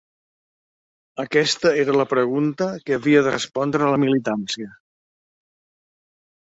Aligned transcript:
Aquesta 1.23 1.73
era 1.83 1.95
la 2.01 2.07
pregunta 2.15 2.71
que 2.87 2.97
havia 2.99 3.23
de 3.29 3.35
respondre 3.37 3.93
la 3.95 4.01
militància. 4.07 4.75